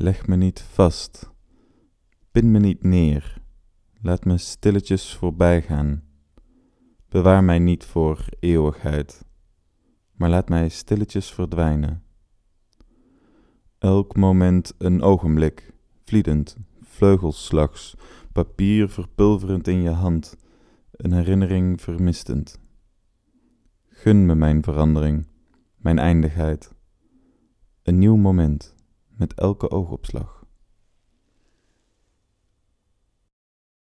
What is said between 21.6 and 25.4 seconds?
vermistend. Gun me mijn verandering,